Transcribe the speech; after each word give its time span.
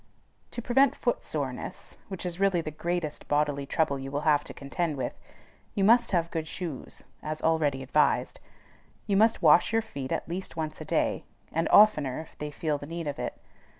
To 0.49 0.63
prevent 0.63 0.95
foot 0.95 1.23
soreness, 1.23 1.99
which 2.07 2.25
is 2.25 2.39
really 2.39 2.59
the 2.61 2.71
greatest 2.71 3.27
bodily 3.27 3.67
trouble 3.67 3.99
you 3.99 4.09
will 4.09 4.21
have 4.21 4.43
to 4.45 4.51
contend 4.51 4.97
with, 4.97 5.13
you 5.75 5.83
must 5.83 6.09
have 6.09 6.31
good 6.31 6.47
shoes 6.47 7.03
as 7.21 7.43
already 7.43 7.83
advised. 7.83 8.39
You 9.05 9.15
must 9.15 9.43
wash 9.43 9.71
your 9.71 9.83
feet 9.83 10.11
at 10.11 10.27
least 10.27 10.57
once 10.57 10.81
a 10.81 10.85
day, 10.85 11.23
and 11.51 11.69
oftener 11.69 12.19
if 12.19 12.35
they 12.39 12.49
feel 12.49 12.79
the 12.79 12.87
need 12.87 13.05
of 13.07 13.19
it. 13.19 13.37